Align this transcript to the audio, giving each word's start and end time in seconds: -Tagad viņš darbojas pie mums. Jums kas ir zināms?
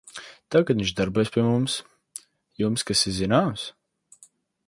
-Tagad 0.53 0.79
viņš 0.81 0.93
darbojas 0.99 1.31
pie 1.35 1.43
mums. 1.49 1.75
Jums 2.63 2.87
kas 2.91 3.05
ir 3.11 3.17
zināms? 3.21 3.67